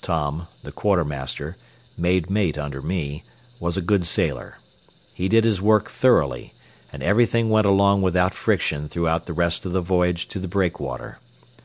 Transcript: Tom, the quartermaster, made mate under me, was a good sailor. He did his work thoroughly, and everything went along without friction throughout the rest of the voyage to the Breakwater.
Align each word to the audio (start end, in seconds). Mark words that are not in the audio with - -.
Tom, 0.00 0.46
the 0.62 0.70
quartermaster, 0.70 1.56
made 1.98 2.30
mate 2.30 2.56
under 2.56 2.80
me, 2.80 3.24
was 3.58 3.76
a 3.76 3.80
good 3.80 4.04
sailor. 4.04 4.58
He 5.12 5.28
did 5.28 5.42
his 5.42 5.60
work 5.60 5.90
thoroughly, 5.90 6.54
and 6.92 7.02
everything 7.02 7.50
went 7.50 7.66
along 7.66 8.00
without 8.00 8.32
friction 8.32 8.88
throughout 8.88 9.26
the 9.26 9.32
rest 9.34 9.66
of 9.66 9.72
the 9.72 9.80
voyage 9.80 10.28
to 10.28 10.38
the 10.38 10.46
Breakwater. 10.46 11.18